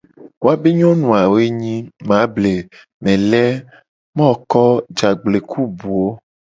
[0.43, 1.75] Woabe nyonu awo a wo ye nyi:
[2.07, 2.53] mable,
[3.03, 3.45] mele,
[4.17, 4.61] moko,
[4.97, 6.07] jagble, ku buwo.